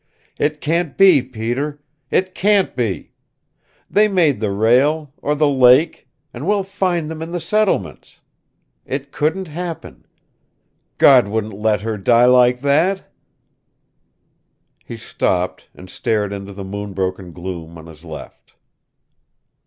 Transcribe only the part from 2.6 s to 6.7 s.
be! They made the rail or the lake and we'll